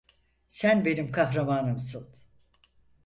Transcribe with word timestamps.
Sen 0.47 0.85
benim 0.85 1.11
kahramanımsın. 1.11 2.09